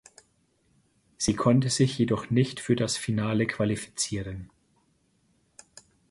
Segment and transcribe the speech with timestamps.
[1.17, 4.49] Sie konnte sich jedoch nicht für das Finale qualifizieren.